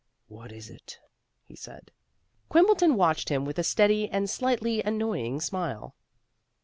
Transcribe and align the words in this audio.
"What 0.29 0.51
is 0.51 0.67
it?" 0.71 0.99
he 1.43 1.55
said. 1.55 1.91
Quimbleton 2.49 2.95
watched 2.95 3.29
him 3.29 3.45
with 3.45 3.59
a 3.59 3.63
steady 3.63 4.09
and 4.09 4.27
slightly 4.27 4.81
annoying 4.81 5.39
smile. 5.41 5.93